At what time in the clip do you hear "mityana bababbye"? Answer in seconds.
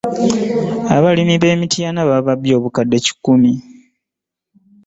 1.59-2.53